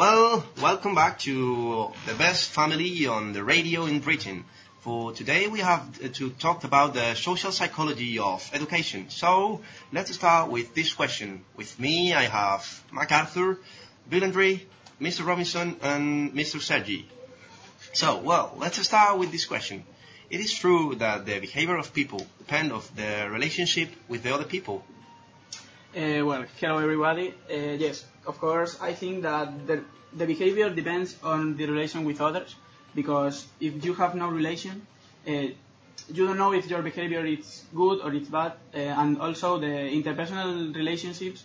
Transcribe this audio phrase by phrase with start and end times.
[0.00, 4.46] Well, welcome back to the best family on the radio in Britain.
[4.78, 9.10] For today we have to talk about the social psychology of education.
[9.10, 9.60] So
[9.92, 11.44] let's start with this question.
[11.54, 13.58] With me I have MacArthur,
[14.08, 14.64] Bill Andre,
[15.02, 15.26] Mr.
[15.26, 16.62] Robinson and Mr.
[16.62, 17.06] Sergi.
[17.92, 19.84] So, well, let's start with this question.
[20.30, 24.44] It is true that the behavior of people depend of the relationship with the other
[24.44, 24.82] people.
[25.90, 27.34] Uh, well, hello everybody.
[27.50, 29.82] Uh, yes, of course, I think that the,
[30.12, 32.54] the behavior depends on the relation with others
[32.94, 34.86] because if you have no relation,
[35.26, 39.58] uh, you don't know if your behavior is good or it's bad, uh, and also
[39.58, 41.42] the interpersonal relationships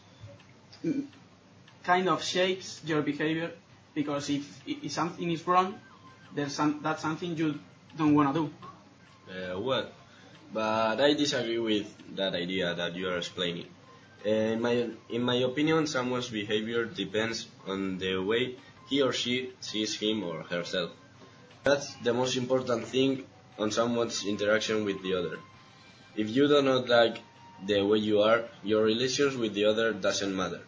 [1.84, 3.52] kind of shapes your behavior
[3.96, 5.74] because if, if something is wrong,
[6.36, 7.60] there's some, that's something you
[7.98, 8.54] don't want to do.
[9.28, 9.90] Uh, well,
[10.54, 13.66] but I disagree with that idea that you are explaining.
[14.26, 18.56] Uh, in my in my opinion, someone's behavior depends on the way
[18.90, 20.92] he or she sees him or herself.
[21.64, 23.26] That's the most important thing
[23.60, 25.40] on someone's interaction with the other.
[26.16, 27.20] If you do not like
[27.66, 30.62] the way you are, your relations with the other doesn't matter.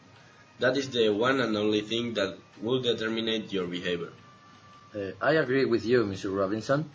[0.60, 4.12] That is the one and only thing that will determine your behavior.
[4.96, 6.36] Uh, I agree with you, Mr.
[6.36, 6.90] Robinson.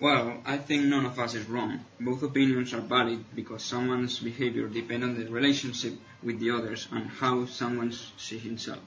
[0.00, 1.84] Well, I think none of us is wrong.
[1.98, 7.08] Both opinions are valid because someone's behavior depends on the relationship with the others and
[7.08, 8.78] how someone sees himself.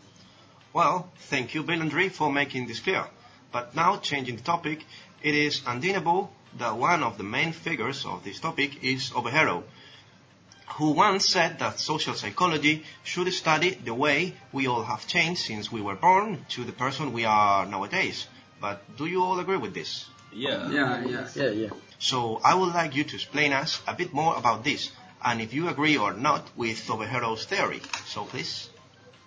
[0.72, 3.06] Well, thank you, Bill Andre, for making this clear.
[3.52, 4.86] But now, changing the topic,
[5.22, 9.64] it is undeniable that one of the main figures of this topic is Obehero,
[10.76, 15.70] who once said that social psychology should study the way we all have changed since
[15.70, 18.28] we were born to the person we are nowadays.
[18.62, 20.06] But do you all agree with this?
[20.34, 20.70] Yeah.
[20.72, 21.28] Yeah, yeah.
[21.36, 21.70] Yeah, yeah.
[22.00, 24.92] So I would like you to explain us a bit more about this,
[25.24, 27.82] and if you agree or not with Obehero's theory.
[28.08, 28.70] So please.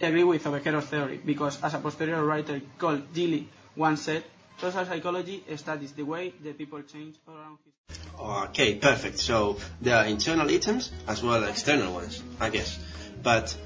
[0.03, 4.25] I agree with Obehero's theory because, as a posterior writer called Gilly once said,
[4.61, 7.99] social psychology studies the way the people change around his.
[8.19, 9.19] Okay, perfect.
[9.19, 12.79] So there are internal items as well as external ones, I guess.
[13.23, 13.57] But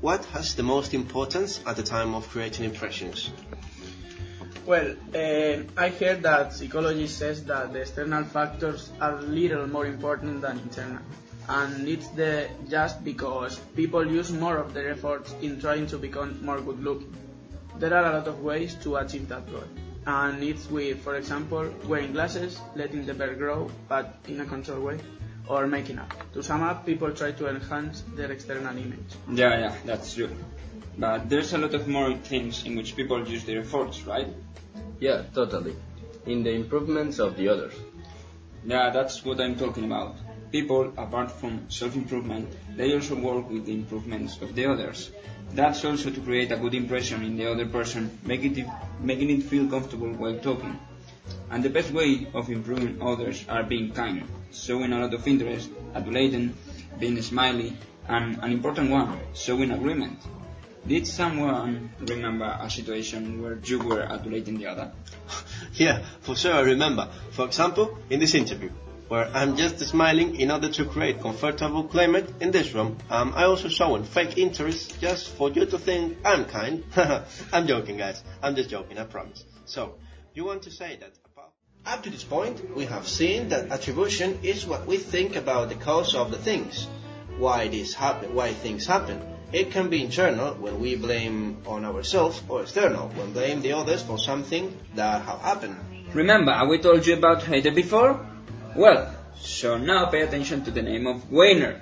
[0.00, 3.30] what has the most importance at the time of creating impressions?
[4.64, 10.40] Well, uh, I heard that psychology says that the external factors are little more important
[10.40, 11.02] than internal.
[11.48, 16.44] And it's the just because people use more of their efforts in trying to become
[16.44, 17.14] more good looking.
[17.78, 19.62] There are a lot of ways to achieve that goal.
[20.06, 24.84] And it's with, for example, wearing glasses, letting the beard grow, but in a controlled
[24.84, 24.98] way,
[25.48, 26.12] or making up.
[26.34, 29.14] To sum up, people try to enhance their external image.
[29.30, 30.30] Yeah, yeah, that's true.
[30.98, 34.28] But there's a lot of more things in which people use their efforts, right?
[34.98, 35.76] Yeah, totally.
[36.24, 37.74] In the improvements of the others.
[38.64, 40.16] Yeah, that's what I'm talking about.
[40.50, 45.10] People, apart from self-improvement, they also work with the improvements of the others.
[45.52, 48.66] That's also to create a good impression in the other person, making it,
[49.00, 50.78] making it feel comfortable while talking.
[51.50, 55.70] And the best way of improving others are being kind, showing a lot of interest,
[55.94, 56.54] adulating,
[56.98, 57.76] being smiley,
[58.08, 60.18] and an important one, showing agreement.
[60.86, 64.92] Did someone remember a situation where you were adulating the other?
[65.74, 67.10] Yeah, for sure I remember.
[67.32, 68.70] For example, in this interview,
[69.08, 72.98] where I'm just smiling in order to create comfortable climate in this room.
[73.10, 76.84] Um, I also showing fake interest just for you to think I'm kind.
[77.52, 78.22] I'm joking, guys.
[78.40, 79.44] I'm just joking, I promise.
[79.64, 79.96] So,
[80.34, 81.52] you want to say that about
[81.84, 85.74] up to this point, we have seen that attribution is what we think about the
[85.74, 86.86] cause of the things.
[87.38, 89.35] Why this happen, why things happen.
[89.52, 94.02] It can be internal when we blame on ourselves or external when blame the others
[94.02, 95.76] for something that have happened.
[96.12, 98.26] Remember, we told you about Heider before?
[98.74, 101.80] Well, so now pay attention to the name of Weiner,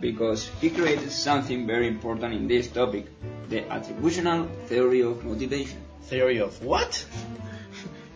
[0.00, 3.06] because he created something very important in this topic,
[3.48, 5.80] the attributional theory of motivation.
[6.04, 7.04] Theory of what?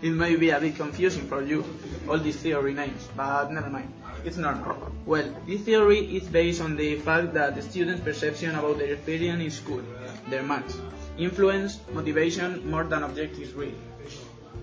[0.06, 1.64] It may be a bit confusing for you,
[2.08, 3.92] all these theory names, but never mind.
[4.24, 4.92] It's normal.
[5.04, 9.42] Well, this theory is based on the fact that the student's perception about their experience
[9.42, 9.82] in school,
[10.28, 10.78] their marks,
[11.18, 13.74] influence, motivation more than objectives really.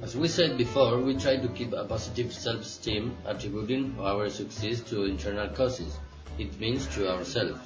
[0.02, 5.04] As we said before, we try to keep a positive self-esteem, attributing our success to
[5.04, 6.00] internal causes.
[6.40, 7.60] It means to ourselves.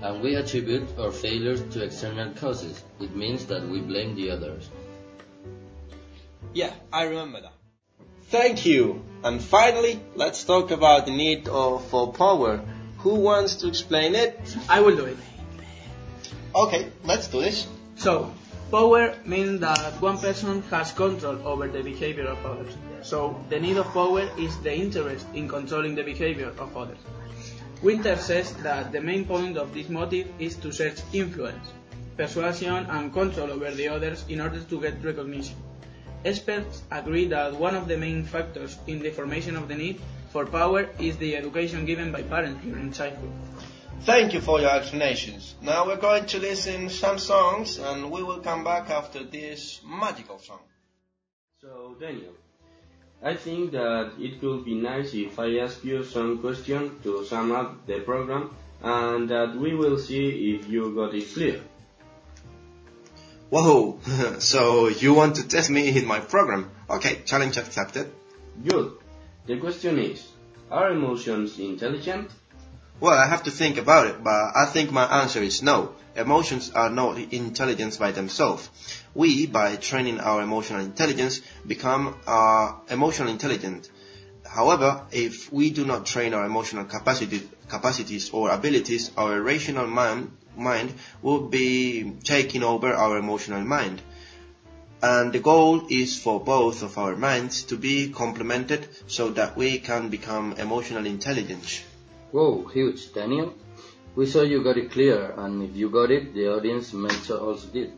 [0.00, 2.82] And we attribute our failures to external causes.
[3.00, 4.70] It means that we blame the others.
[6.58, 7.52] Yeah, I remember that.
[8.30, 9.04] Thank you.
[9.22, 12.60] And finally, let's talk about the need of, for power.
[13.04, 14.56] Who wants to explain it?
[14.68, 15.18] I will do it.
[16.56, 17.68] Okay, let's do this.
[17.94, 18.34] So,
[18.72, 22.76] power means that one person has control over the behavior of others.
[23.02, 26.98] So, the need of power is the interest in controlling the behavior of others.
[27.82, 31.70] Winter says that the main point of this motive is to search influence,
[32.16, 35.54] persuasion, and control over the others in order to get recognition.
[36.24, 40.00] Experts agree that one of the main factors in the formation of the need
[40.30, 43.32] for power is the education given by parents during childhood.
[44.02, 45.54] Thank you for your explanations.
[45.62, 50.38] Now we're going to listen some songs and we will come back after this magical
[50.38, 50.60] song.
[51.60, 52.34] So, Daniel,
[53.22, 57.52] I think that it could be nice if I ask you some questions to sum
[57.52, 61.60] up the program and that we will see if you got it clear.
[63.50, 63.98] Whoa,
[64.40, 66.70] so you want to test me in my program?
[66.90, 68.12] Okay, challenge accepted.
[68.62, 68.92] Good.
[69.46, 70.26] The question is,
[70.70, 72.30] are emotions intelligent?
[73.00, 75.94] Well, I have to think about it, but I think my answer is no.
[76.14, 78.68] Emotions are not intelligence by themselves.
[79.14, 83.88] We, by training our emotional intelligence, become uh, emotional intelligent.
[84.44, 90.32] However, if we do not train our emotional capacity, capacities or abilities, our rational mind,
[90.58, 94.02] mind will be taking over our emotional mind.
[95.00, 99.78] And the goal is for both of our minds to be complemented so that we
[99.78, 101.84] can become emotionally intelligent.
[102.32, 103.54] Whoa, huge, Daniel.
[104.16, 107.38] We saw you got it clear, and if you got it, the audience may so
[107.38, 107.92] also did.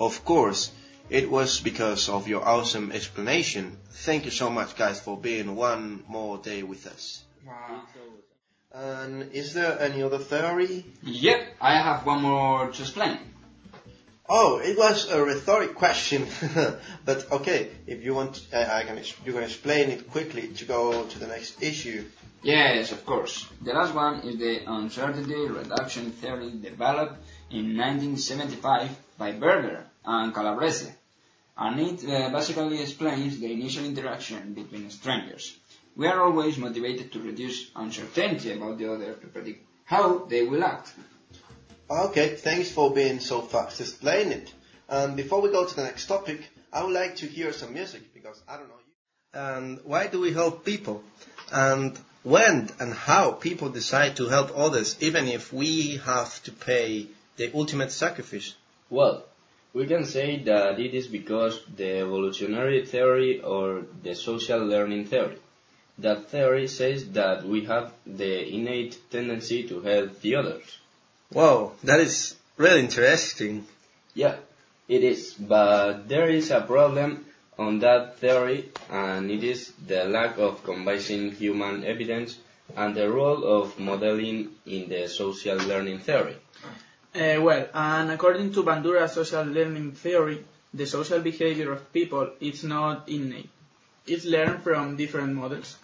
[0.00, 0.72] Of course,
[1.08, 3.78] it was because of your awesome explanation.
[3.90, 7.22] Thank you so much, guys, for being one more day with us.
[7.46, 7.82] Wow.
[8.72, 10.84] And is there any other theory?
[11.02, 13.18] Yep, I have one more to explain.
[14.28, 16.24] Oh, it was a rhetoric question,
[17.04, 21.04] but okay, if you want, I, I can you can explain it quickly to go
[21.04, 22.04] to the next issue.
[22.44, 23.48] Yes, of course.
[23.60, 27.16] The last one is the uncertainty reduction theory developed
[27.50, 28.88] in 1975
[29.18, 30.92] by Berger and Calabrese,
[31.58, 35.56] and it uh, basically explains the initial interaction between strangers.
[36.00, 40.64] We are always motivated to reduce uncertainty about the other to predict how they will
[40.64, 40.94] act.
[41.90, 44.50] Okay, thanks for being so fast to explain it.
[44.88, 46.40] And before we go to the next topic,
[46.72, 49.40] I would like to hear some music because I don't know you.
[49.46, 51.02] And why do we help people?
[51.52, 57.08] And when and how people decide to help others, even if we have to pay
[57.36, 58.54] the ultimate sacrifice?
[58.88, 59.26] Well,
[59.74, 65.36] we can say that it is because the evolutionary theory or the social learning theory.
[66.00, 70.78] That theory says that we have the innate tendency to help the others.
[71.32, 73.66] Wow, that is really interesting.
[74.14, 74.36] Yeah,
[74.88, 77.26] it is, but there is a problem
[77.58, 82.38] on that theory, and it is the lack of combining human evidence
[82.76, 86.36] and the role of modeling in the social learning theory.
[87.14, 92.64] Uh, well, and according to Bandura's social learning theory, the social behavior of people is
[92.64, 93.50] not innate.
[94.06, 95.76] It's learned from different models.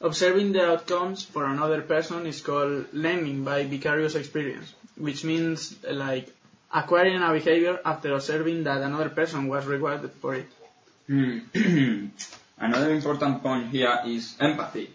[0.00, 6.28] Observing the outcomes for another person is called learning by vicarious experience, which means like
[6.72, 10.46] acquiring a behavior after observing that another person was rewarded for it.
[11.06, 11.38] Hmm.
[12.58, 14.90] Another important point here is empathy.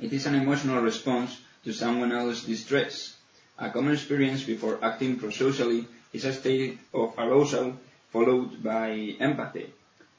[0.00, 3.16] It is an emotional response to someone else's distress.
[3.58, 7.76] A common experience before acting prosocially is a state of arousal
[8.10, 9.66] followed by empathy.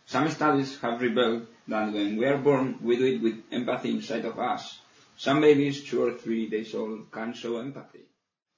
[0.06, 4.26] Some studies have revealed that when we are born, we do it with empathy inside
[4.26, 4.80] of us.
[5.18, 8.06] Some babies, two or three days old, can show empathy.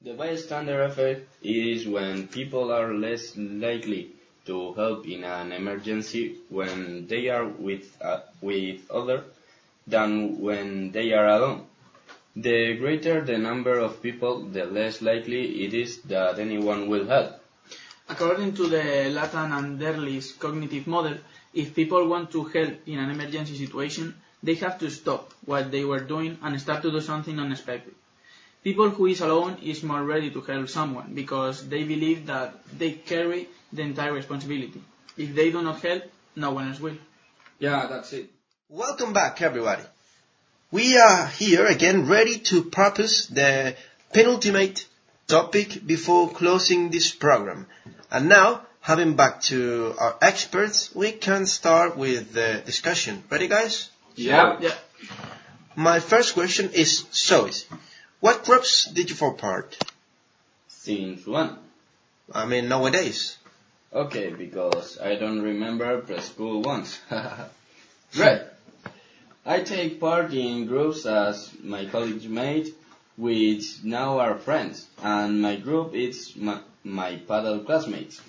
[0.02, 4.14] The bystander effect is when people are less likely
[4.46, 9.24] to help in an emergency when they are with, uh, with others
[9.86, 11.68] than when they are alone.
[12.36, 17.42] The greater the number of people, the less likely it is that anyone will help.
[18.10, 18.84] According to the
[19.18, 21.18] Latané and Darley's cognitive model,
[21.54, 25.84] if people want to help in an emergency situation, they have to stop what they
[25.84, 27.94] were doing and start to do something unexpected.
[28.64, 32.92] People who is alone is more ready to help someone because they believe that they
[32.92, 34.82] carry the entire responsibility.
[35.18, 36.04] If they do not help,
[36.36, 36.98] no one else will.
[37.60, 38.30] Yeah, that's it.
[38.70, 39.84] Welcome back, everybody.
[40.72, 43.76] We are here again ready to propose the
[44.14, 44.86] penultimate
[45.28, 47.68] topic before closing this program.
[48.10, 53.24] And now, having back to our experts, we can start with the discussion.
[53.30, 53.90] Ready, guys?
[54.16, 54.58] Yeah.
[54.60, 54.76] Yeah.
[55.76, 57.50] My first question is so.
[58.20, 59.78] What groups did you fall part?
[60.68, 61.56] Since when?
[62.34, 63.38] I mean, nowadays.
[63.94, 67.00] Okay, because I don't remember preschool once.
[68.14, 68.42] Great.
[69.46, 72.76] I take part in groups as my college mate,
[73.18, 78.22] which now are friends, and my group is my, my paddle classmates.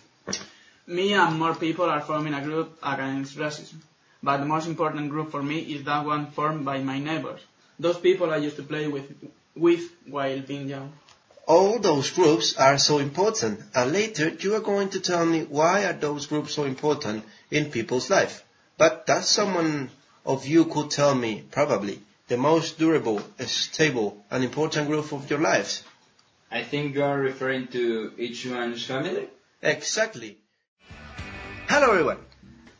[0.86, 3.80] Me and more people are forming a group against racism.
[4.22, 7.40] But the most important group for me is that one formed by my neighbors.
[7.78, 9.12] Those people I used to play with
[9.54, 10.92] with while being young.
[11.46, 15.84] All those groups are so important, and later you are going to tell me why
[15.84, 18.44] are those groups so important in people's life.
[18.78, 19.90] But that someone
[20.24, 25.40] of you could tell me, probably, the most durable, stable, and important group of your
[25.40, 25.82] lives.
[26.50, 29.28] I think you are referring to each one's family?
[29.60, 30.38] Exactly.
[31.72, 32.18] Hello everyone.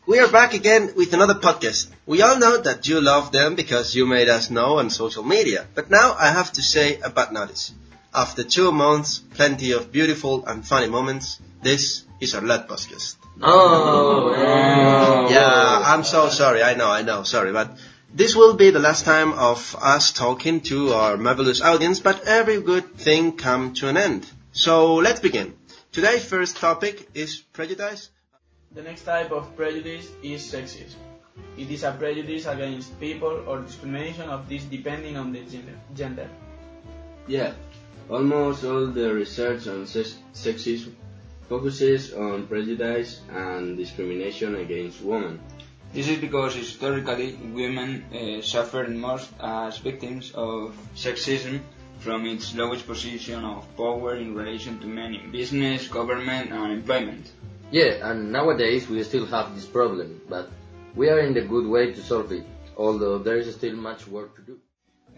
[0.05, 1.89] We are back again with another podcast.
[2.05, 5.67] We all know that you love them because you made us know on social media.
[5.75, 7.73] But now I have to say a bad notice.
[8.13, 13.17] After two months, plenty of beautiful and funny moments, this is our last podcast.
[13.41, 14.37] Oh,
[15.31, 16.63] Yeah, I'm so sorry.
[16.63, 17.79] I know, I know, sorry, but
[18.13, 22.61] this will be the last time of us talking to our marvelous audience, but every
[22.61, 24.31] good thing come to an end.
[24.53, 25.55] So let's begin.
[25.93, 28.11] Today's first topic is prejudice.
[28.75, 30.97] The next type of prejudice is sexism.
[31.59, 35.76] It is a prejudice against people or discrimination of this depending on the gender.
[35.95, 36.29] gender.
[37.29, 37.52] Yeah,
[38.09, 40.93] almost all the research on sexism
[41.50, 45.38] focuses on prejudice and discrimination against women.
[45.93, 51.61] This is because historically women uh, suffered most as victims of sexism
[51.99, 57.31] from its lowest position of power in relation to men in business, government, and employment.
[57.73, 60.50] Yeah, and nowadays we still have this problem, but
[60.95, 62.45] we are in the good way to solve it,
[62.76, 64.59] although there is still much work to do.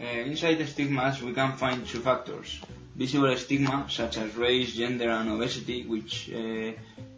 [0.01, 2.61] Uh, inside the stigmas, we can find two factors.
[2.95, 6.71] Visible stigma, such as race, gender, and obesity, which uh,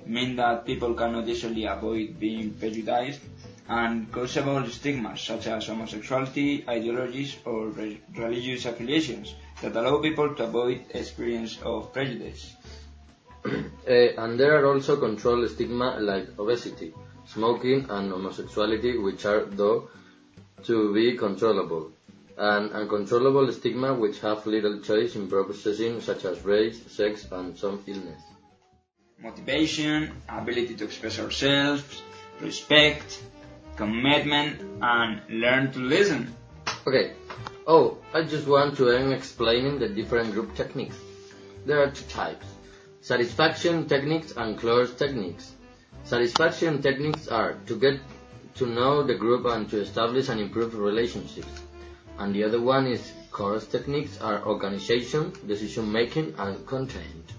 [0.07, 3.21] mean that people cannot easily avoid being prejudiced,
[3.69, 10.45] and causable stigmas, such as homosexuality, ideologies, or re- religious affiliations, that allow people to
[10.45, 12.56] avoid experience of prejudice.
[13.89, 16.93] Uh, and there are also control stigma like obesity,
[17.25, 19.89] smoking, and homosexuality, which are, though,
[20.65, 21.93] to be controllable.
[22.37, 27.83] And uncontrollable stigma, which have little choice in processing, such as race, sex, and some
[27.87, 28.21] illness.
[29.23, 32.03] Motivation, ability to express ourselves,
[32.41, 33.23] respect,
[33.77, 36.35] commitment, and learn to listen.
[36.87, 37.13] Okay.
[37.67, 40.97] Oh, I just want to end explaining the different group techniques.
[41.65, 42.47] There are two types.
[43.07, 45.53] Satisfaction techniques and close techniques.
[46.03, 48.01] Satisfaction techniques are to get
[48.57, 51.63] to know the group and to establish and improve relationships.
[52.19, 57.31] And the other one is chorus techniques are organization, decision making, and content.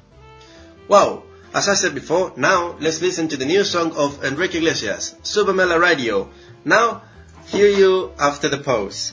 [0.88, 1.24] Wow!
[1.54, 5.68] As I said before, now let's listen to the new song of Enrique Iglesias, Súbeme
[5.68, 6.30] la Radio.
[6.64, 7.02] Now,
[7.48, 9.12] hear you after the pause.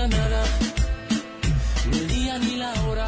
[0.00, 0.44] Importa nada,
[1.90, 3.06] ni el día ni la hora.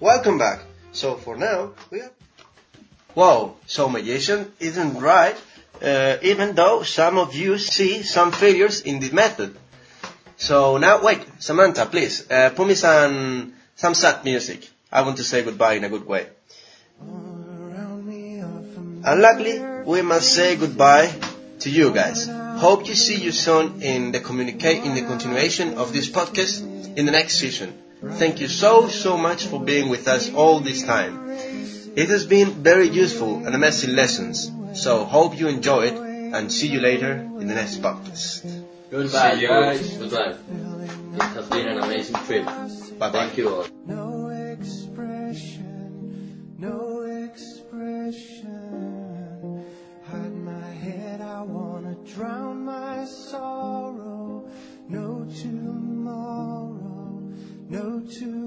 [0.00, 0.60] Welcome back.
[0.92, 2.10] So for now, we are...
[3.14, 5.36] Wow, so magician isn't right,
[5.82, 9.56] uh, even though some of you see some failures in the method.
[10.36, 14.68] So now, wait, Samantha, please, uh, put me some, some sad music.
[14.92, 16.26] I want to say goodbye in a good way.
[19.04, 21.10] And luckily, we must say goodbye
[21.60, 22.28] to you guys.
[22.56, 26.62] Hope to see you soon in the communicate in the continuation of this podcast
[26.96, 27.74] in the next season.
[28.12, 31.30] Thank you so so much for being with us all this time.
[31.96, 34.50] It has been very useful and amazing lessons.
[34.74, 35.94] So hope you enjoy it
[36.34, 38.44] and see you later in the next podcast.
[38.90, 39.96] Goodbye, See you guys.
[39.96, 40.36] Goodbye.
[41.16, 42.44] It has been an amazing trip.
[42.44, 43.10] Bye bye.
[43.12, 44.05] Thank you all.
[58.08, 58.45] Sorrow.